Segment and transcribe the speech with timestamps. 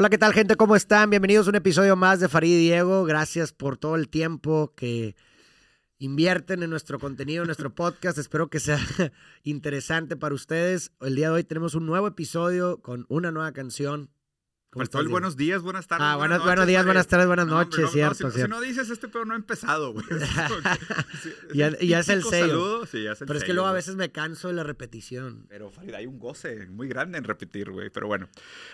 [0.00, 0.54] Hola, ¿qué tal gente?
[0.54, 1.10] ¿Cómo están?
[1.10, 3.04] Bienvenidos a un episodio más de Farid y Diego.
[3.04, 5.16] Gracias por todo el tiempo que
[5.98, 8.16] invierten en nuestro contenido, en nuestro podcast.
[8.16, 8.78] Espero que sea
[9.42, 10.92] interesante para ustedes.
[11.00, 14.08] El día de hoy tenemos un nuevo episodio con una nueva canción.
[14.70, 16.06] ¿Cómo Faltó el buenos días, buenas tardes.
[16.06, 18.38] Ah, buenos, buenos días, buenas tardes, buenas noches, no, cierto, si, cierto.
[18.38, 20.04] si, no dices este pedo no ha empezado, güey.
[21.54, 22.48] ya, ya es el sello.
[22.48, 24.64] Saludo, sí, ya es el Pero es que luego a veces me canso de la
[24.64, 25.46] repetición.
[25.48, 27.88] Pero Farid, hay un goce muy grande en repetir, güey.
[27.88, 28.28] Pero bueno,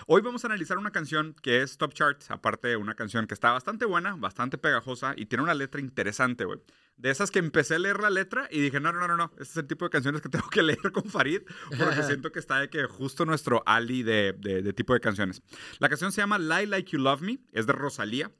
[0.08, 3.34] hoy vamos a analizar una canción que es Top Charts, aparte de una canción que
[3.34, 6.58] está bastante buena, bastante pegajosa y tiene una letra interesante, güey.
[6.96, 9.42] De esas que empecé a leer la letra y dije, no, no, no, no, este
[9.42, 11.42] es el tipo de canciones que tengo que leer con Farid
[11.76, 15.42] porque siento que está de que justo nuestro ali de, de, de tipo de canciones.
[15.80, 18.30] La canción se llama Lie Like You Love Me, es de Rosalía.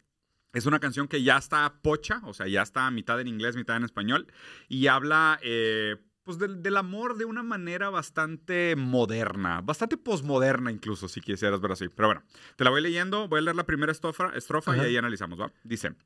[0.53, 3.77] Es una canción que ya está pocha, o sea, ya está mitad en inglés, mitad
[3.77, 4.29] en español,
[4.69, 11.09] y habla eh, pues del, del, amor de una manera bastante moderna, bastante posmoderna incluso,
[11.09, 11.89] si quisieras ver así.
[11.89, 12.23] Pero bueno,
[12.57, 15.52] te la voy leyendo, voy a leer la primera estrofa, estrofa y ahí analizamos, ¿va?
[15.65, 15.96] Dice,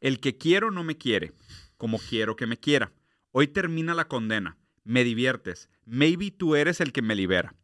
[0.00, 1.32] el que quiero no me quiere,
[1.76, 2.92] como quiero que me quiera.
[3.32, 7.54] Hoy termina la condena, me diviertes, maybe tú eres el que me libera.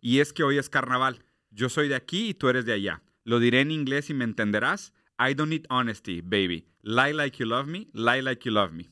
[0.00, 3.02] Y es que hoy es carnaval, yo soy de aquí y tú eres de allá.
[3.24, 4.92] Lo diré en inglés y me entenderás.
[5.18, 6.66] I don't need honesty, baby.
[6.82, 8.90] Lie like you love me, lie like you love me.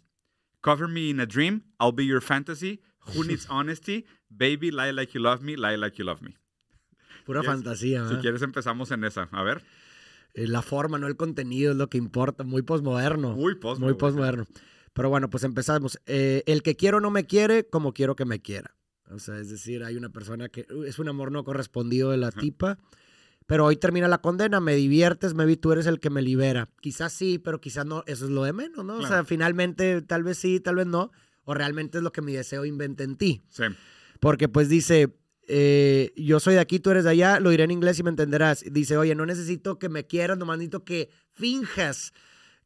[0.63, 2.81] Cover me in a dream, I'll be your fantasy.
[3.15, 4.07] Who needs honesty?
[4.31, 6.35] Baby, lie like you love me, lie like you love me.
[7.27, 7.47] Pura Yes.
[7.51, 9.29] fantasía, Si quieres empezamos en esa.
[9.31, 9.63] A ver.
[10.35, 12.45] Eh, La forma, no el contenido es lo que importa.
[12.45, 13.35] Muy posmoderno.
[13.37, 14.47] Muy posmo, Muy posmoderno.
[14.93, 15.99] Pero bueno, pues empezamos.
[16.07, 18.77] Eh, el que quiero no me quiere como quiero que me quiera.
[19.11, 22.17] O sea, es decir, hay una persona que uh, es un amor no correspondido de
[22.17, 22.41] la Ajá.
[22.41, 22.79] tipa.
[23.47, 26.71] Pero hoy termina la condena, me diviertes, maybe tú eres el que me libera.
[26.81, 28.95] Quizás sí, pero quizás no, eso es lo de menos, ¿no?
[28.95, 29.25] O sea, Claro.
[29.27, 31.11] finalmente tal vez sí, tal vez no.
[31.45, 33.43] O realmente es lo que mi deseo inventa en ti.
[33.51, 33.65] Sí.
[34.21, 35.15] Porque pues dice,
[35.49, 38.11] eh, yo soy de aquí, tú eres de allá, lo diré en inglés y me
[38.11, 38.65] entenderás.
[38.71, 42.13] Dice, oye, no necesito que me quieras, nomás necesito que finjas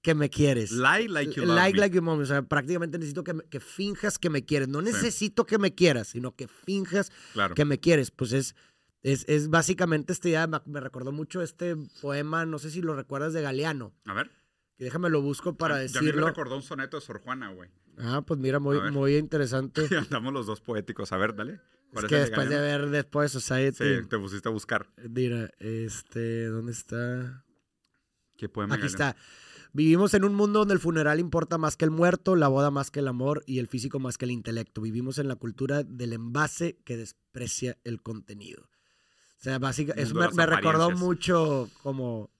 [0.02, 0.70] que me quieres.
[0.70, 1.80] Lie like you love like, me.
[1.80, 2.22] like you love me.
[2.22, 4.68] O sea, prácticamente necesito que, me- que finjas que me quieres.
[4.68, 7.54] No necesito que me quieras, sino que finjas Claro.
[7.54, 8.10] que me quieres.
[8.12, 8.54] Pues es,
[9.02, 13.32] es, es básicamente esta idea, me, recordó mucho este poema, no sé si lo recuerdas
[13.32, 13.92] de Galeano.
[14.04, 14.30] A ver.
[14.78, 16.28] Déjame lo busco para ya a mí me decirlo.
[16.28, 17.68] recordó un soneto de Sor Juana, güey.
[17.98, 19.82] Ah, pues mira, muy, muy interesante.
[19.98, 21.10] Andamos los dos poéticos.
[21.10, 21.58] A ver, dale.
[21.88, 23.76] Es ¿Cuál que después de ver después Society.
[23.78, 24.86] Sí, te pusiste a buscar.
[25.08, 27.44] Mira, este, ¿dónde está?
[28.36, 29.16] ¿Qué poema Aquí está.
[29.72, 32.90] Vivimos en un mundo donde el funeral importa más que el muerto, la boda más
[32.90, 34.80] que el amor y el físico más que el intelecto.
[34.80, 38.62] Vivimos en la cultura del envase que desprecia el contenido.
[38.62, 42.30] O sea, básicamente, eso me, recordó mucho como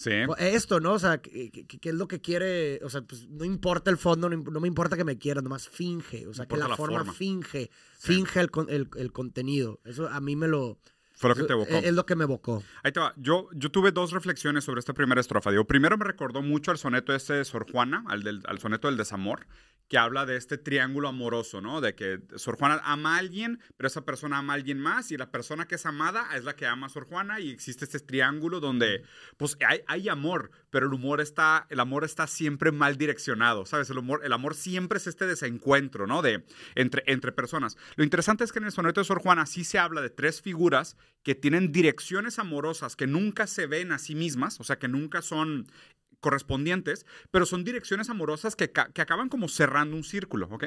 [0.00, 0.12] Sí.
[0.38, 0.92] esto, ¿no?
[0.92, 1.50] O sea, ¿qué,
[1.82, 2.78] es lo que quiere?
[2.84, 5.68] O sea, pues no importa el fondo, no, no me importa que me quieras, nomás
[5.68, 6.28] finge.
[6.28, 7.12] O sea, que Importa la, la forma, forma.
[7.12, 8.12] finge, Sí.
[8.14, 9.80] finge el, con- el- el contenido.
[9.84, 10.78] Eso a mí me lo...
[11.14, 11.68] Fue lo que te evocó.
[11.74, 12.62] Es, es lo que me evocó.
[12.84, 13.12] Ahí te va.
[13.16, 15.50] Yo, yo tuve dos reflexiones sobre esta primera estrofa.
[15.50, 18.86] Digo, primero me recordó mucho al soneto este de Sor Juana, al, del, al soneto
[18.86, 19.48] del desamor,
[19.88, 21.80] que habla de este triángulo amoroso, ¿no?
[21.80, 25.16] De que Sor Juana ama a alguien, pero esa persona ama a alguien más y
[25.16, 28.00] la persona que es amada es la que ama a Sor Juana y existe este
[28.00, 29.02] triángulo donde,
[29.38, 29.56] pues,
[29.86, 33.88] hay, amor, pero el humor está, el amor está siempre mal direccionado, ¿sabes?
[33.90, 36.20] El amor, el amor siempre es este desencuentro, ¿no?
[36.20, 36.44] De,
[36.74, 37.76] entre, entre personas.
[37.96, 40.42] Lo interesante es que en el soneto de Sor Juana sí se habla de tres
[40.42, 44.88] figuras que tienen direcciones amorosas que nunca se ven a sí mismas, o sea, que
[44.88, 45.66] nunca son
[46.20, 50.66] correspondientes, pero son direcciones amorosas que, que acaban como cerrando un círculo, ¿ok?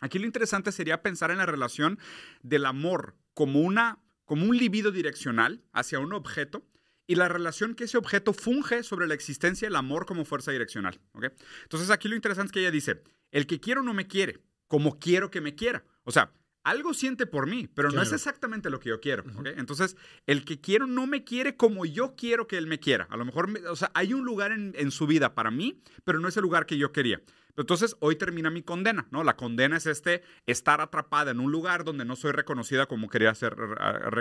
[0.00, 1.98] Aquí lo interesante sería pensar en la relación
[2.42, 6.66] del amor como, una, como un libido direccional hacia un objeto
[7.06, 11.00] y la relación que ese objeto funge sobre la existencia del amor como fuerza direccional,
[11.12, 11.26] ¿ok?
[11.62, 14.98] Entonces aquí lo interesante es que ella dice, el que quiero no me quiere, como
[14.98, 15.84] quiero que me quiera.
[16.04, 16.32] O sea,
[16.64, 19.24] algo siente por mí, pero no es exactamente lo que yo quiero.
[19.56, 19.96] Entonces,
[20.26, 23.06] el que quiero no me quiere como yo quiero que él me quiera.
[23.10, 25.82] A lo mejor, me- o sea, hay un lugar en, en su vida para mí,
[26.04, 27.20] pero no es el lugar que yo quería.
[27.56, 29.24] Entonces, hoy termina mi condena, ¿no?
[29.24, 33.34] La condena es este estar atrapada en un lugar donde no soy reconocida como quería
[33.34, 33.56] ser,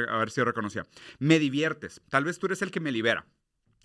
[0.09, 0.85] haber sido reconocida.
[1.19, 2.01] Me diviertes.
[2.09, 3.25] Tal vez tú eres el que me libera.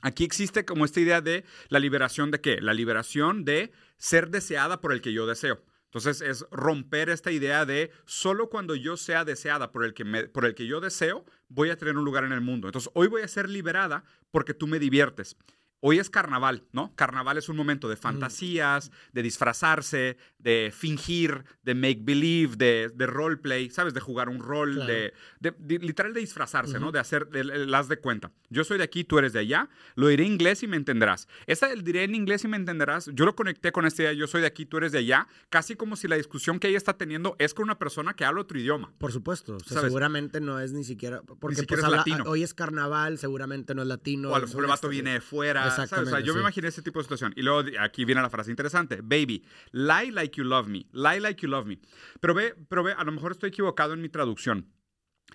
[0.03, 2.61] Aquí existe como esta idea de la liberación de qué?
[2.61, 5.63] La liberación de ser deseada por el que yo deseo.
[5.97, 10.45] Entonces es romper esta idea de solo cuando yo sea deseada por el que, por
[10.45, 12.69] el que yo deseo, voy a tener un lugar en el mundo.
[12.69, 15.39] Entonces hoy voy a ser liberada porque tú me diviertes.
[15.81, 16.95] Hoy es carnaval, ¿no?
[16.97, 23.07] Carnaval es un momento de fantasías, de disfrazarse, de fingir, de make believe, de, de
[23.07, 23.95] roleplay, ¿sabes?
[23.95, 24.93] De jugar un rol, Claro.
[24.93, 26.93] de, de- de- literal de disfrazarse, ¿no?
[26.93, 27.29] De hacer
[27.75, 28.33] haz de cuenta.
[28.49, 29.69] Yo soy de aquí, tú eres de allá.
[29.97, 31.29] Lo diré en inglés y me entenderás.
[31.47, 34.27] Esta del diré en inglés y me entenderás, yo lo conecté con esta idea, yo
[34.27, 36.97] soy de aquí, tú eres de allá, casi como si la discusión que ella está
[36.97, 38.93] teniendo es con una persona que habla otro idioma.
[38.99, 39.85] Por supuesto, o sea, ¿Sabes?
[39.91, 42.25] seguramente no es ni siquiera, porque siquiera pues, es habla- latino.
[42.31, 44.31] hoy es carnaval, seguramente no es latino.
[44.31, 45.66] O a lo mejor el vato viene de fuera.
[45.71, 45.93] ¿Sabes?
[45.93, 46.43] O sea, Exactamente, yo me sí.
[46.43, 47.33] imaginé ese tipo de situación.
[47.37, 49.01] Y luego aquí viene la frase interesante.
[49.03, 50.87] Baby, lie like you love me.
[50.93, 51.81] Lie like you love me.
[52.21, 54.73] Pero ve, pero ve, a lo mejor estoy equivocado en mi traducción.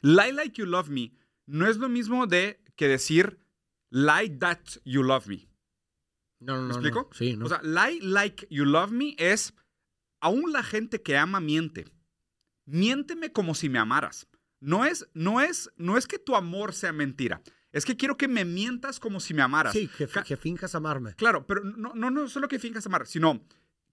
[0.02, 1.14] Lie like you love me
[1.46, 3.40] no es lo mismo de que decir
[3.90, 5.50] lie that you love me.
[6.40, 7.10] No, no, ¿Me no, explico?
[7.12, 7.18] no.
[7.18, 7.46] Sí, ¿no?
[7.46, 9.54] O sea, lie like you love me es
[10.22, 11.86] aún la gente que ama miente.
[12.66, 14.28] Miénteme como si me amaras.
[14.62, 17.42] No es, no es, no es que tu amor sea mentira.
[17.72, 19.74] Es que quiero que me mientas como si me amaras.
[19.74, 21.16] sí, que, que finjas amarme.
[21.16, 23.42] Claro, pero no, no, no solo que finjas amar, sino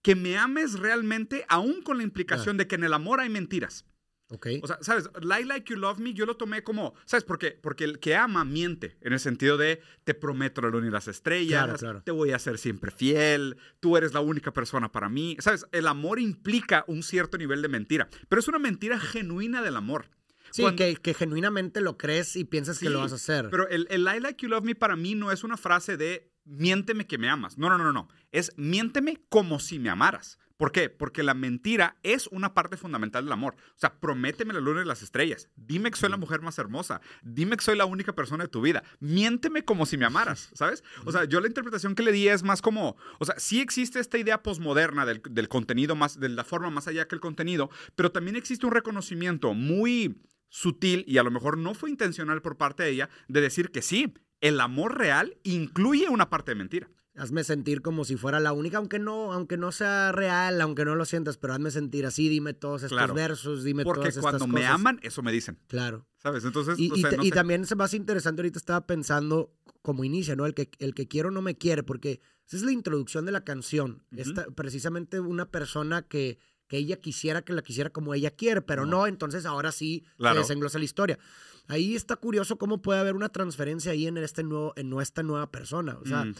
[0.02, 3.84] que me ames realmente, aún con la implicación de que en el amor hay mentiras.
[4.30, 4.46] Ok.
[4.62, 5.08] O sea, ¿sabes?
[5.22, 7.52] Lie like you love me, yo lo tomé como, ¿sabes por qué?
[7.52, 11.08] Porque el que ama miente, en el sentido de te prometo la luna y las
[11.08, 12.02] estrellas, Claro, claro.
[12.04, 15.36] te voy a ser siempre fiel, tú eres la única persona para mí.
[15.40, 15.66] ¿Sabes?
[15.72, 20.10] El amor implica un cierto nivel de mentira, pero es una mentira genuina del amor.
[20.50, 23.48] Sí, cuando- que, que genuinamente lo crees y piensas que lo vas a hacer.
[23.50, 26.30] Pero el, el lie like you love me para mí no es una frase de
[26.44, 27.58] miénteme que me amas.
[27.58, 28.08] No, no, no, no, no.
[28.32, 30.38] Es miénteme como si me amaras.
[30.56, 30.90] ¿Por qué?
[30.90, 33.54] Porque la mentira es una parte fundamental del amor.
[33.54, 35.48] O sea, prométeme la luna y las estrellas.
[35.54, 37.00] Dime que soy la mujer más hermosa.
[37.22, 38.82] Dime que soy la única persona de tu vida.
[38.98, 40.82] Miénteme como si me amaras, ¿sabes?
[41.04, 44.00] O sea, yo la interpretación que le di es más como, o sea, sí existe
[44.00, 47.70] esta idea posmoderna del, del contenido más, de la forma más allá que el contenido,
[47.94, 50.16] pero también existe un reconocimiento muy
[50.48, 53.82] sutil y a lo mejor no fue intencional por parte de ella de decir que
[53.82, 56.90] sí, el amor real incluye una parte de mentira.
[57.16, 60.94] Hazme sentir como si fuera la única, aunque no, aunque no sea real, aunque no
[60.94, 63.12] lo sientas, pero hazme sentir así, dime todos estos Claro.
[63.14, 64.70] versos, dime Porque todas estas cuando me cosas.
[64.74, 66.06] aman, eso me dicen, Claro.
[66.18, 66.44] ¿sabes?
[66.44, 67.34] Entonces, Y, o y sea, te- no y sé.
[67.34, 69.52] también es más interesante, ahorita estaba pensando
[69.82, 70.46] como inicia, ¿no?
[70.46, 73.42] El que, el que quiero no me quiere, porque esa es la introducción de la
[73.42, 74.04] canción.
[74.12, 74.20] Ujú.
[74.22, 78.84] Esta- precisamente una persona que, que ella quisiera que la quisiera como ella quiere, pero
[78.84, 78.98] No.
[78.98, 80.36] no, entonces ahora sí Claro.
[80.36, 81.18] se desenglosa la historia.
[81.66, 85.50] Ahí está curioso cómo puede haber una transferencia ahí en, este nuevo, en esta nueva
[85.50, 85.98] persona.
[86.02, 86.34] O sea, Mm.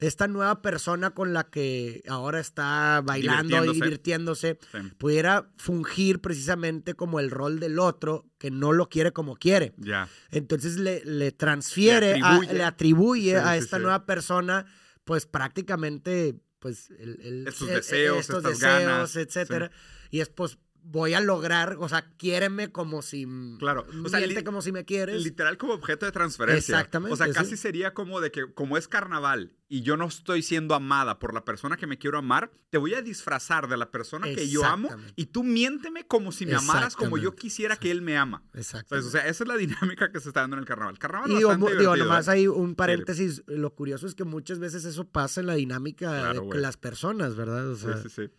[0.00, 4.58] esta nueva persona con la que ahora está bailando y Divirtiéndose.
[4.72, 4.78] Sí.
[4.98, 9.72] pudiera fungir precisamente como el rol del otro que no lo quiere como quiere.
[9.78, 10.06] Ya.
[10.30, 12.52] Entonces le, le transfiere, Le a- atribuye.
[12.58, 13.82] le atribuye Sí, a esta sí.
[13.82, 14.66] nueva persona,
[15.04, 16.34] pues prácticamente,
[16.64, 19.70] pues, el, el- Estos el- deseos, estos estas deseos, ganas, etcétera.
[20.10, 23.26] Y es, pues, voy a lograr, o sea, quiéreme como si,
[23.58, 25.22] Claro, o sea, miente li- como si me quieres.
[25.22, 26.74] Literal como objeto de transferencia.
[26.76, 27.32] Exactamente, O sea, sí.
[27.32, 31.32] casi sería como de que como es carnaval y yo no estoy siendo amada por
[31.34, 34.64] la persona que me quiero amar, te voy a disfrazar de la persona que yo
[34.64, 38.44] amo y tú miénteme como si me amaras como yo quisiera que él me ama.
[38.54, 38.94] Exacto.
[38.94, 39.56] O sea, esa es la
[39.96, 40.98] dinámica que se está dando en el carnaval.
[40.98, 42.32] Carnaval Y digo, bastante digo, divertido, nomás ¿eh?
[42.32, 43.42] hay un paréntesis.
[43.46, 46.60] Lo curioso es que muchas veces eso pasa en la dinámica Claro, de güey.
[46.60, 47.68] las personas, ¿verdad?
[47.70, 48.30] O sea, Sí, sí, sí.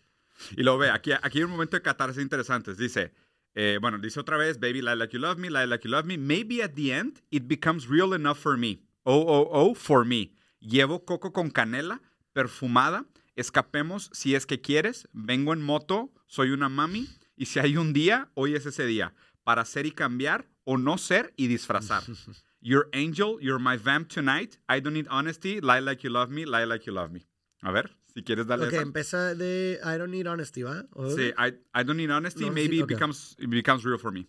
[0.56, 2.76] Y lo ve, aquí, aquí hay un momento de catarsis interesantes.
[2.76, 3.12] Dice,
[3.54, 6.04] eh, bueno, dice otra vez, baby, lie like you love me, lie like you love
[6.04, 6.18] me.
[6.18, 8.82] Maybe at the end it becomes real enough for me.
[9.04, 10.32] Oh, oh, oh, for me.
[10.60, 12.00] Llevo coco con canela,
[12.32, 13.06] perfumada.
[13.36, 15.08] Escapemos si es que quieres.
[15.12, 17.08] Vengo en moto, soy una mami.
[17.36, 19.14] Y si hay un día, hoy es ese día.
[19.44, 22.02] Para ser y cambiar, o no ser y disfrazar.
[22.60, 24.58] Your angel, you're my vamp tonight.
[24.68, 25.60] I don't need honesty.
[25.60, 27.26] Lie like you love me, lie like you love me.
[27.62, 28.82] A ver, si quieres darle ok, esa.
[28.82, 30.86] empieza de I don't need honesty, ¿va?
[30.92, 32.42] ¿O- Sí, I, I don't need honesty.
[32.42, 32.90] No, sí, Maybe ok.
[32.90, 34.26] it, becomes, it becomes real for me.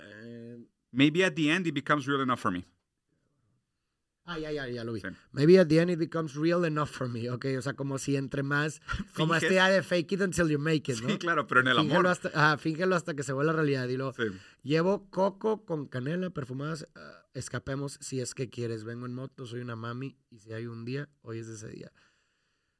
[0.00, 0.58] Eh,
[0.92, 2.64] Maybe at the end it becomes real enough for me.
[4.30, 5.00] Ah, ya, ya, ya lo vi.
[5.00, 5.08] Sí.
[5.32, 7.30] Maybe at the end it becomes real enough for me.
[7.30, 8.80] Ok, o sea, como si entre más.
[9.16, 11.08] Como esta idea de fake it until you make it, ¿no?
[11.08, 12.06] Sí, claro, pero en el Fíngelo amor.
[12.08, 13.88] Hasta, ajá, fíngelo hasta que se vuelva realidad.
[13.88, 14.24] Y lo, Sí.
[14.62, 16.86] llevo coco con canela perfumadas.
[16.94, 18.84] ah, escapemos si es que quieres.
[18.84, 20.18] Vengo en moto, soy una mami.
[20.30, 21.90] Y si hay un día, hoy es ese día.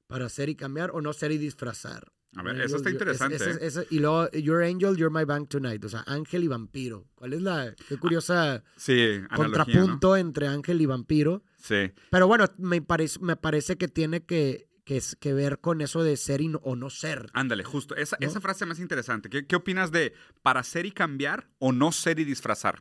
[0.08, 2.10] Para ser y cambiar o no ser y disfrazar.
[2.36, 3.36] A ver, Angel, eso está interesante.
[3.36, 3.86] ¿eh?
[3.90, 5.84] y luego, Your Angel, You're My Bank Tonight.
[5.84, 7.06] O sea, ángel y vampiro.
[7.14, 9.00] ¿Cuál es la qué curiosa Sí,
[9.30, 11.42] analogía, contrapunto entre ángel y vampiro?
[11.56, 11.92] Sí.
[12.10, 16.40] Pero bueno, me parece, me parece que tiene que, que, ver con eso de ser
[16.40, 17.26] y no- o no ser.
[17.32, 17.94] Ándale, justo.
[17.96, 18.26] Esa, ¿No?
[18.26, 19.28] esa frase más interesante.
[19.30, 20.12] ¿Qué, ¿Qué opinas de
[20.42, 22.78] para ser y cambiar o no ser y disfrazar?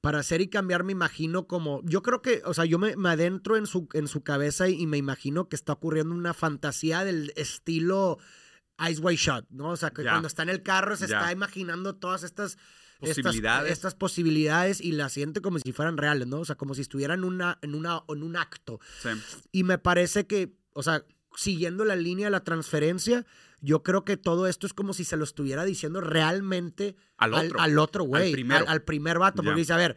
[0.00, 3.10] Para ser y cambiar me imagino como, yo creo que, o sea, yo me, me
[3.10, 7.04] adentro en su, en su cabeza y, y me imagino que está ocurriendo una fantasía
[7.04, 8.18] del estilo
[8.88, 9.70] Ice White Shot, ¿no?
[9.70, 10.12] O sea, que Ya.
[10.12, 11.18] cuando está en el carro se Ya.
[11.18, 12.56] está imaginando todas estas
[12.98, 13.72] Posibilidades.
[13.72, 16.40] Estas, posibilidades y las siente como si fueran reales, ¿no?
[16.40, 18.78] O sea, como si estuvieran una, en, una, en un acto.
[19.02, 19.08] Sí.
[19.52, 21.04] Y me parece que, o sea,
[21.34, 23.24] siguiendo la línea de la transferencia,
[23.60, 27.46] yo creo que todo esto es como si se lo estuviera diciendo realmente Al al,
[27.46, 27.60] otro.
[27.60, 29.96] al otro güey, Al al, al primer vato, porque dice, a ver,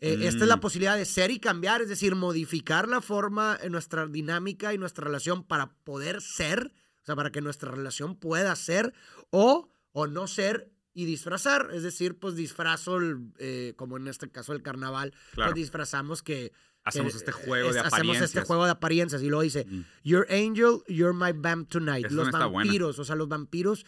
[0.00, 0.60] eh, esta es la Mm.
[0.60, 5.04] posibilidad de ser y cambiar, es decir, modificar la forma en nuestra dinámica y nuestra
[5.04, 8.92] relación para poder ser, o sea, para que nuestra relación pueda ser
[9.30, 14.28] o, o no ser y disfrazar, es decir, pues disfrazo, el, eh, como en este
[14.30, 15.50] caso el carnaval, Claro.
[15.52, 16.52] pues disfrazamos que...
[16.84, 17.92] Hacemos que, este eh, juego de apariencias.
[17.94, 19.80] Hacemos este juego de apariencias y luego dice, Mm.
[20.04, 22.04] You're angel, you're my vamp tonight.
[22.04, 22.66] Los no está buena.
[22.68, 23.86] vampiros, o sea, los vampiros,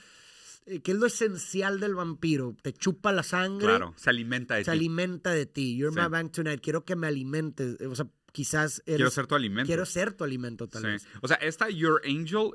[0.66, 2.54] eh, ¿qué es lo esencial del vampiro?
[2.62, 4.76] Te chupa la sangre, Claro, se alimenta de se ti.
[4.76, 5.76] alimenta de ti.
[5.76, 6.00] You're Sí.
[6.00, 6.60] my vamp tonight.
[6.62, 7.80] Quiero que me alimentes.
[7.80, 9.66] eh, O sea, quizás eres- Quiero ser tu alimento.
[9.66, 10.88] quiero ser tu alimento, tal Sí.
[10.88, 11.06] vez.
[11.20, 12.50] O sea, esta Your Angel,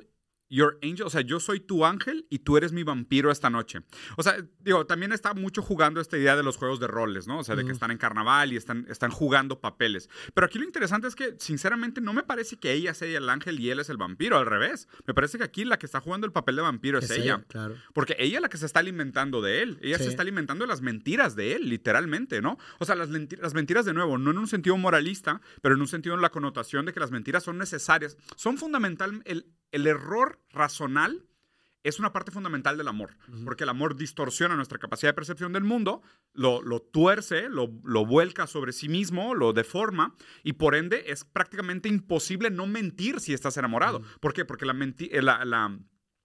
[0.50, 3.80] Your Angel, o sea, yo soy tu ángel y tú eres mi vampiro esta noche.
[4.16, 7.38] O sea, digo, también está mucho jugando esta idea de los juegos de roles, ¿no?
[7.38, 10.10] O sea, de que están en carnaval y están, están jugando papeles.
[10.34, 13.60] Pero aquí lo interesante es que, sinceramente, no me parece que ella sea el ángel
[13.60, 14.88] y él es el vampiro, al revés.
[15.06, 17.22] Me parece que aquí la que está jugando el papel de vampiro es, Es ella.
[17.36, 17.76] ella, claro.
[17.94, 19.78] Porque ella es la que se está alimentando de él.
[19.82, 20.04] Ella Sí.
[20.04, 22.58] se está alimentando de las mentiras de él, literalmente, ¿no?
[22.80, 25.86] O sea, las, las mentiras, de nuevo, no en un sentido moralista, pero en un
[25.88, 28.16] sentido en la connotación de que las mentiras son necesarias.
[28.36, 29.22] Son fundamental.
[29.24, 31.26] El, el error razonal
[31.82, 35.64] es una parte fundamental del amor, porque el amor distorsiona nuestra capacidad de percepción del
[35.64, 36.02] mundo,
[36.34, 41.24] lo, lo tuerce, lo, lo vuelca sobre sí mismo, lo deforma, y por ende es
[41.24, 44.02] prácticamente imposible no mentir si estás enamorado.
[44.20, 44.44] ¿Por qué?
[44.44, 45.78] Porque la, eh, la, la-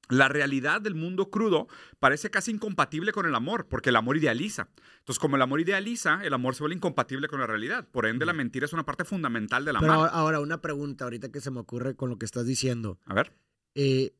[0.09, 1.67] la realidad del mundo crudo
[1.99, 4.69] parece casi incompatible con el amor, porque el amor idealiza.
[4.99, 7.87] Entonces, como el amor idealiza, el amor se vuelve incompatible con la realidad.
[7.91, 9.89] Por ende, la mentira es una parte fundamental del amor.
[9.89, 12.99] ahora, ahora, una pregunta ahorita que se me ocurre con lo que estás diciendo.
[13.05, 13.33] A ver.
[13.75, 14.15] Eh,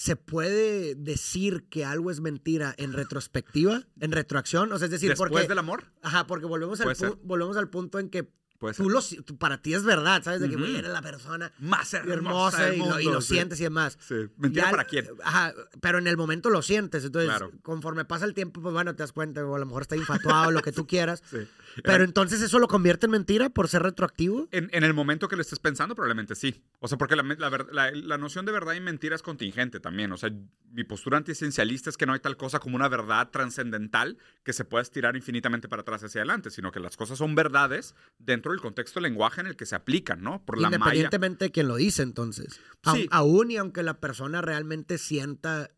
[0.00, 4.72] ¿Se puede decir que algo es mentira en retrospectiva, en retroacción?
[4.72, 5.46] O sea, es decir, Después porque...
[5.46, 8.84] del amor, Ajá, porque volvemos al, volvemos al punto en que puede ser.
[8.84, 10.40] tú lo, tú- para ti es verdad, ¿sabes?
[10.40, 13.34] De que, güey, eres la persona Más hermosa, del y, lo, y mundo, lo sí.
[13.34, 13.98] sientes y demás.
[14.06, 14.14] Sí.
[14.36, 15.08] ¿Mentira Ya- para quién?
[15.24, 17.04] Ajá, pero en el momento lo sientes.
[17.04, 17.50] Entonces, Claro.
[17.62, 20.52] conforme pasa el tiempo, pues bueno, te das cuenta, o a lo mejor está infatuado,
[20.52, 21.22] lo que tú quieras.
[21.30, 21.82] Sí.
[21.84, 24.48] Pero entonces eso lo convierte en mentira por ser retroactivo.
[24.50, 26.64] En, en el momento que lo estés pensando, probablemente sí.
[26.80, 29.78] O sea, porque la, la ver- la- la noción de verdad y mentira es contingente
[29.78, 30.10] también.
[30.10, 30.30] O sea,
[30.72, 34.64] mi postura antiesencialista es que no hay tal cosa como una verdad trascendental que se
[34.64, 38.60] pueda estirar infinitamente para atrás hacia adelante, sino que las cosas son verdades dentro del
[38.60, 40.44] contexto del lenguaje en el que se aplican, ¿no?
[40.44, 40.76] Por la malla.
[40.76, 42.60] Independientemente de quién lo dice, entonces.
[42.92, 43.08] Sí.
[43.10, 45.70] aún y aunque la persona realmente sienta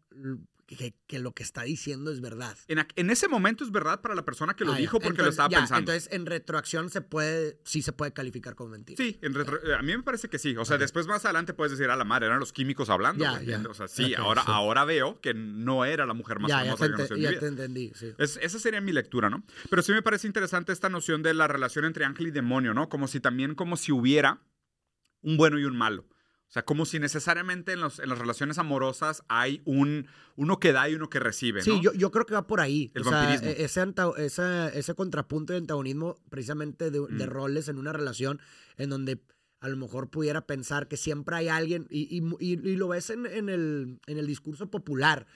[0.76, 2.56] que, que lo que está diciendo es verdad.
[2.68, 5.28] En, en ese momento es verdad para la persona que lo Ah, dijo porque lo
[5.28, 5.92] estaba ya, pensando.
[5.92, 8.96] Entonces, en retroacción se puede, sí se puede calificar como mentira.
[8.96, 10.56] Sí, en retro- eh, a mí me parece que sí.
[10.56, 13.22] O sea, después más adelante puedes decir, a la madre, eran los químicos hablando.
[13.24, 13.46] Ya, güey".
[13.46, 13.62] ya.
[13.68, 14.48] O sea, sí, ahora, sí.
[14.50, 17.40] ahora veo que no era la mujer más te, que conocí en mi ya vida.
[17.40, 18.12] te entendí, sí.
[18.18, 19.44] Es- esa sería mi lectura, ¿no?
[19.70, 22.88] Pero sí me parece interesante esta noción de la relación entre ángel y demonio, ¿no?
[22.88, 24.40] Como si también, como si hubiera
[25.22, 26.06] un bueno y un malo.
[26.52, 30.06] O sea, como si necesariamente en, los- en las relaciones amorosas hay un
[30.36, 31.64] uno que da y uno que recibe, ¿no?
[31.64, 32.90] Sí, yo, yo creo que va por ahí.
[32.94, 33.48] El o sea, vampirismo.
[33.48, 37.30] e- ese, anta- esa- ese contrapunto de antagonismo precisamente de, de Mm.
[37.30, 38.38] roles en una relación
[38.76, 39.22] en donde
[39.60, 43.08] a lo mejor pudiera pensar que siempre hay alguien y, y y- y lo ves
[43.08, 45.26] en, en el, en el discurso popular.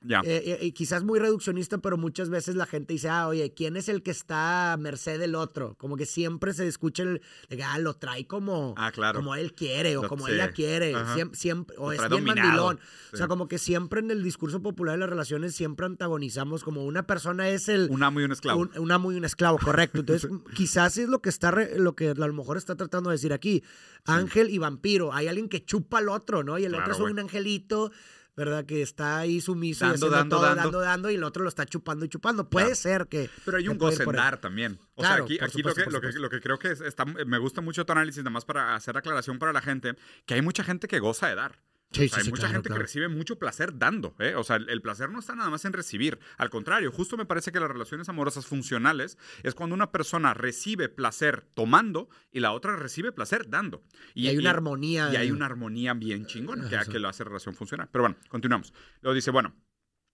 [0.00, 0.20] Ya.
[0.24, 3.76] Eh, eh, y quizás muy reduccionista, pero muchas veces la gente dice, ah, oye, ¿quién
[3.76, 5.74] es el que está a merced del otro?
[5.76, 9.18] Como que siempre se escucha el, de ah, lo trae como, Ah, claro.
[9.18, 10.34] como él quiere o Lo- como sí.
[10.34, 10.94] ella quiere.
[10.94, 12.78] Siem- siempre, o es bien mandilón.
[13.12, 16.84] O sea, como que siempre en el discurso popular de las relaciones siempre antagonizamos como
[16.84, 17.88] una persona es el...
[17.90, 18.60] Un amo y un esclavo.
[18.60, 19.98] Un, un amo y un esclavo, correcto.
[20.00, 23.14] Entonces, quizás es lo que está re- lo que a lo mejor está tratando de
[23.16, 23.64] decir aquí.
[24.04, 25.12] Ángel y vampiro.
[25.12, 26.56] Hay alguien que chupa al otro, ¿no?
[26.56, 27.90] Y el Claro, otro es un angelito,
[28.38, 28.64] ¿verdad?
[28.64, 30.62] Que está ahí sumiso y Dando, haciendo dando, todo, dando.
[30.62, 32.48] dando, dando, y el otro lo está chupando y chupando.
[32.48, 32.76] Puede Claro.
[32.76, 33.28] ser que.
[33.44, 33.98] Pero hay un por ahí.
[33.98, 34.78] gozendar también.
[34.94, 37.04] O Claro, sea, aquí, aquí lo, que, lo, que, lo que creo que es- está,
[37.04, 40.42] me gusta mucho tu análisis, nada más para hacer aclaración para la gente, que hay
[40.42, 41.58] mucha gente que goza de dar.
[41.90, 42.80] Sí, sea, sí, hay sí, mucha claro, gente claro.
[42.80, 44.34] que recibe mucho placer dando, ¿eh?
[44.34, 46.18] O sea, el, el placer no está nada más en recibir.
[46.36, 50.88] Al contrario, justo me parece que las relaciones amorosas funcionales es cuando una persona recibe
[50.90, 53.82] placer tomando y la otra recibe placer dando.
[54.14, 55.10] Y, hay una armonía.
[55.12, 56.92] Y hay una armonía bien chingona que, Ajá, sí.
[56.92, 57.88] que lo hace relación funcionar.
[57.90, 58.74] Pero bueno, continuamos.
[59.00, 59.54] Luego dice, bueno,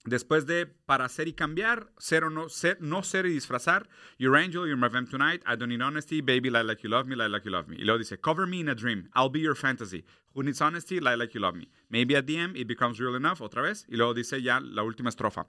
[0.04, 4.37] después de para ser y cambiar, ser o no ser, no ser y disfrazar, Your
[4.37, 7.16] angel, you're my vamp tonight, I don't need honesty, baby, lie like you love me,
[7.16, 7.76] lie like you love me.
[7.76, 10.04] Y luego dice, cover me in a dream, I'll be your fantasy.
[10.34, 11.70] Who needs honesty, lie like you love me.
[11.88, 13.87] Maybe at the end it becomes real enough, otra vez.
[13.88, 15.46] Y luego dice ya la última estrofa.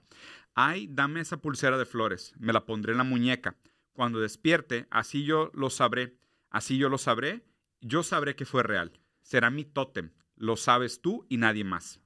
[0.54, 3.56] Ay, dame esa pulsera de flores, me la pondré en la muñeca.
[3.92, 6.18] Cuando despierte, así yo lo sabré,
[6.50, 7.42] así yo lo sabré,
[7.80, 8.92] yo sabré que fue real.
[9.22, 12.00] Será mi tótem, lo sabes tú y nadie más.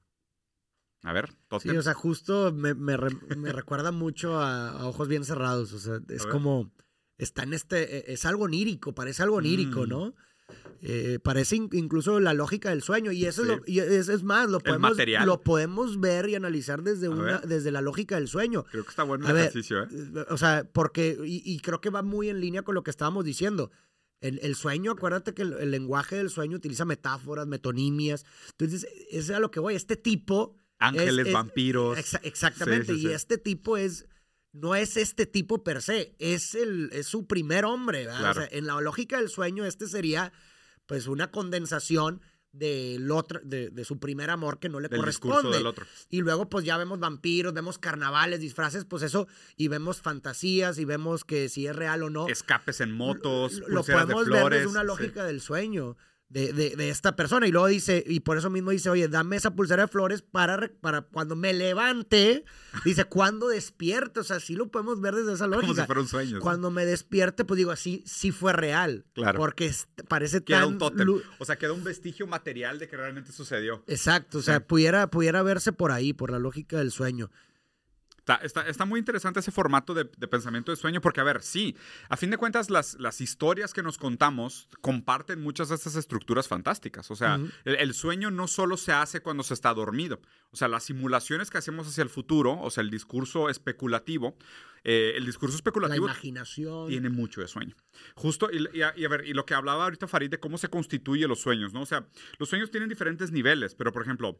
[1.03, 1.77] A ver, Sí, Tottenham.
[1.77, 5.73] o sea, justo me, me re- me recuerda mucho a, a Ojos Bien Cerrados.
[5.73, 6.71] O sea, es como.
[7.17, 7.97] Está en este.
[7.97, 9.89] eh, Es algo onírico, parece algo onírico, Mm.
[9.89, 10.15] ¿no?
[10.83, 13.11] Eh, parece in- incluso la lógica del sueño.
[13.11, 13.55] Y eso, es, Sí.
[13.55, 17.23] lo- y es, es más, lo podemos, lo podemos ver y analizar desde, A una,
[17.23, 17.41] ver.
[17.47, 18.63] desde la lógica del sueño.
[18.69, 19.87] Creo que está bueno el ejercicio, ¿eh?
[19.91, 22.89] Eh, O sea, porque, y, y creo que va muy en línea con lo que
[22.91, 23.71] estábamos diciendo.
[24.19, 28.25] El, el sueño, acuérdate que el, el lenguaje del sueño utiliza metáforas, metonimias.
[28.51, 29.73] Entonces, eso es a lo que voy.
[29.75, 30.57] Este tipo.
[30.81, 31.97] Ángeles, es- vampiros.
[31.97, 32.93] Exa- exactamente.
[32.93, 34.05] Sí, sí, y este tipo es.
[34.53, 38.03] No es este tipo per se, es, el, es su primer hombre.
[38.03, 38.41] Claro.
[38.41, 40.33] sea, en la lógica del sueño, este sería
[40.87, 42.21] pues una condensación
[42.51, 45.55] del otro, de, de su primer amor que no le del corresponde.
[45.55, 45.85] del otro.
[46.09, 50.83] Y luego pues ya vemos vampiros, vemos carnavales, disfraces, pues eso, y vemos fantasías y
[50.83, 52.27] vemos que si es real o no.
[52.27, 54.59] Escapes en motos, lo, lo de podemos ver flores.
[54.59, 54.87] desde una sí.
[54.87, 55.95] lógica del sueño
[56.31, 57.47] de, de- de esta persona.
[57.47, 60.69] Y luego dice, y por eso mismo dice, oye, dame esa pulsera de flores para,
[60.81, 62.45] para cuando me levante.
[62.85, 64.19] Dice, cuando despierte.
[64.21, 65.85] O sea, sí lo podemos ver desde esa Como si lógica.
[65.85, 66.39] fuera un sueño.
[66.39, 69.05] Cuando me despierte, pues digo, así sí fue real.
[69.13, 69.39] Claro.
[69.39, 69.71] Porque
[70.07, 70.69] parece Queda tan...
[70.69, 71.07] un tótem.
[71.39, 73.83] O sea, queda un vestigio material de que realmente sucedió.
[73.87, 74.63] Exacto, o sea, Sí.
[74.67, 77.29] pudiera, pudiera verse por ahí, por la lógica del sueño.
[78.35, 81.41] Está, está, está muy interesante ese formato de, de pensamiento de sueño, porque, a ver,
[81.41, 81.75] sí,
[82.09, 86.47] a fin de cuentas, las, las historias que nos contamos comparten muchas de estas estructuras
[86.47, 87.09] fantásticas.
[87.11, 90.21] O sea, el, el sueño no solo se hace cuando se está dormido.
[90.51, 94.35] O sea, las simulaciones que hacemos hacia el futuro, o sea, el discurso especulativo,
[94.83, 96.87] eh, el discurso La especulativo imaginación.
[96.87, 97.75] tiene mucho de sueño.
[98.15, 100.57] Justo, y, y a, y a ver, y lo que hablaba ahorita Farid de cómo
[100.57, 101.81] se constituyen los sueños, ¿no?
[101.81, 102.07] O sea,
[102.39, 104.39] los sueños tienen diferentes niveles, pero por ejemplo,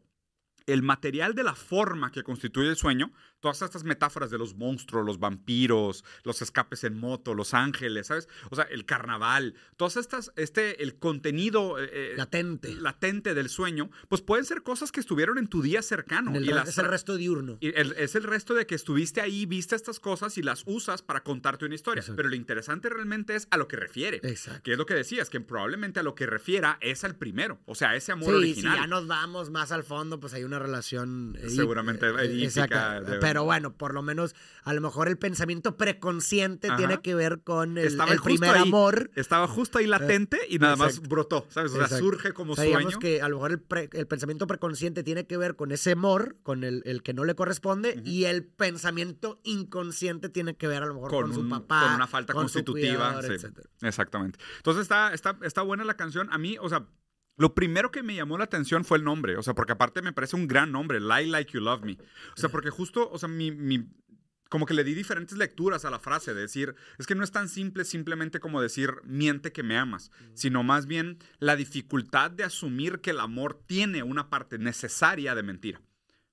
[0.68, 5.06] el material de la forma que constituye el sueño, todas estas metáforas de los monstruos,
[5.06, 8.28] los vampiros, los escapes en moto, los ángeles, ¿sabes?
[8.52, 12.76] O sea, el carnaval, todas estas, este, el contenido eh, eh, Latente.
[12.76, 16.36] latente del sueño, pues pueden ser cosas que estuvieron en tu día cercano.
[16.36, 17.58] El y las es el resto diurno.
[17.62, 21.02] y el- es el resto de que estuviste ahí, viste estas cosas y las usas
[21.02, 22.02] para contarte una historia.
[22.02, 22.18] Exacto.
[22.18, 24.20] Pero lo interesante realmente es a lo que refiere.
[24.24, 24.62] Exacto.
[24.64, 27.60] Que es lo que decías, que probablemente a lo que refiera es al primero.
[27.66, 28.76] O sea, ese amor Sí, original.
[28.76, 31.38] si ya nos vamos más al fondo, pues hay una relación.
[31.42, 36.68] eh, Seguramente eh, de- Pero bueno, por lo menos, a lo mejor el pensamiento preconsciente
[36.68, 36.78] Ajá.
[36.78, 38.62] tiene que ver con el, el primer ahí.
[38.64, 39.12] amor.
[39.16, 41.72] Estaba justo ahí latente y nada más brotó, ¿sabes?
[41.72, 42.04] O sea, Exacto.
[42.06, 43.00] surge como O sea, digamos sueño.
[43.00, 46.36] que a lo mejor el, pre- el pensamiento preconsciente tiene que ver con ese amor,
[46.44, 48.02] con el, el que no le corresponde, Ujú.
[48.10, 51.84] y el pensamiento inconsciente tiene que ver a lo mejor con, Con, su un- papá.
[51.84, 53.12] con una falta con constitutiva.
[53.14, 53.48] cuidador, sí,
[53.82, 54.40] exactamente.
[54.58, 56.28] Entonces está, está, está buena la canción.
[56.32, 56.86] A mí, o sea,
[57.38, 59.38] lo primero que me llamó la atención fue el nombre.
[59.38, 61.94] O sea, porque aparte me parece un gran nombre, Lie Like You Love Me.
[61.94, 63.88] O sea, porque justo, o sea, mi, mi-
[64.50, 67.32] como que le di diferentes lecturas a la frase, de decir, es que no es
[67.32, 72.44] tan simple simplemente como decir, miente que me amas, sino más bien la dificultad de
[72.44, 75.82] asumir que el amor tiene una parte necesaria de mentira.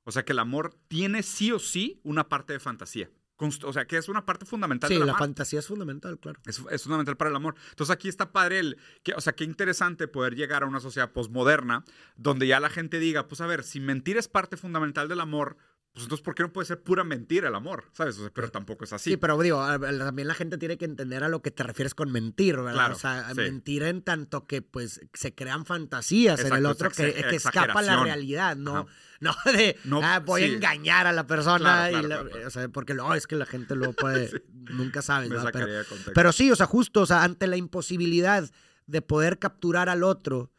[0.03, 3.09] O sea, que el amor tiene sí o sí una parte de fantasía.
[3.41, 5.21] O sea, que es una parte fundamental Sí, del la amor.
[5.21, 6.41] fantasía es fundamental, claro.
[6.45, 7.55] Es, es fundamental para el amor.
[7.71, 11.13] Entonces aquí está padre el, que, o sea, qué interesante poder llegar a una sociedad
[11.13, 11.85] posmoderna
[12.17, 15.57] donde ya la gente diga, pues a ver, si mentir es parte fundamental del amor,
[15.99, 17.85] pues entonces ¿por qué no puede ser pura mentira el amor?
[17.93, 18.17] ¿Sabes?
[18.19, 19.11] O sea, pero tampoco es así.
[19.11, 22.13] Sí, pero digo, también la gente tiene que entender a lo que te refieres con
[22.13, 22.73] mentir, ¿verdad?
[22.75, 23.35] Claro, o sea, sí.
[23.37, 28.03] mentir en tanto que pues se crean fantasías en el otro que, que escapa la
[28.03, 28.87] realidad, no, Ajá.
[29.21, 32.69] no de No, ah, voy a engañar a la persona Claro, y la- o sea,
[32.69, 34.37] porque luego es que la gente luego puede, Sí.
[34.71, 35.51] nunca sabes, Me ¿verdad?
[35.53, 38.49] Pero, pero sí, o sea, justo, o sea, ante la imposibilidad
[38.87, 40.51] de poder capturar al otro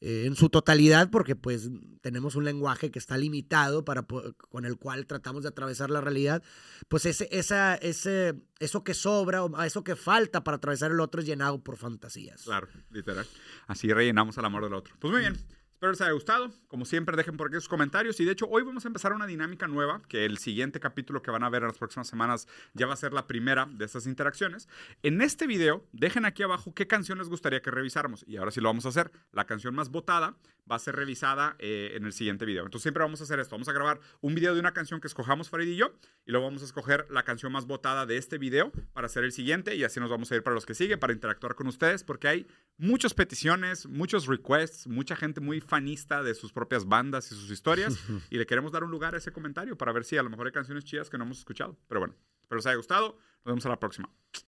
[0.00, 1.70] eh, en su totalidad, porque pues
[2.02, 6.42] tenemos un lenguaje que está limitado para con el cual tratamos de atravesar la realidad,
[6.88, 11.20] pues ese, esa, ese, eso que sobra o eso que falta para atravesar el otro
[11.20, 12.42] es llenado por fantasías.
[12.42, 13.26] Claro, literal.
[13.66, 14.94] Así rellenamos el amor del otro.
[15.00, 15.36] Pues muy bien.
[15.78, 16.50] Espero les haya gustado.
[16.66, 18.18] Como siempre, dejen por aquí sus comentarios.
[18.18, 21.30] Y de hecho, hoy vamos a empezar una dinámica nueva, que el siguiente capítulo que
[21.30, 24.08] van a ver en las próximas semanas ya va a ser la primera de estas
[24.08, 24.68] interacciones.
[25.04, 28.24] En este video, dejen aquí abajo qué canción les gustaría que revisáramos.
[28.26, 29.12] Y ahora sí lo vamos a hacer.
[29.30, 30.34] La canción más votada
[30.68, 32.64] va a ser revisada eh, en el siguiente video.
[32.64, 33.54] Entonces siempre vamos a hacer esto.
[33.54, 35.94] Vamos a grabar un video de una canción que escojamos Farid y yo.
[36.26, 39.30] Y luego vamos a escoger la canción más votada de este video para hacer el
[39.30, 39.76] siguiente.
[39.76, 42.26] Y así nos vamos a ir para los que siguen, para interactuar con ustedes, porque
[42.26, 42.46] hay
[42.78, 47.96] muchas peticiones, muchos requests, mucha gente muy fanista de sus propias bandas y sus historias.
[48.30, 50.46] y le queremos dar un lugar a ese comentario para ver si a lo mejor
[50.46, 51.76] hay canciones chidas que no hemos escuchado.
[51.88, 53.18] Pero bueno, espero les haya gustado.
[53.44, 54.10] Nos vemos a la próxima.